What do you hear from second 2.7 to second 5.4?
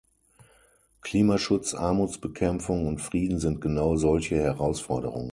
und Frieden sind genau solche Herausforderungen.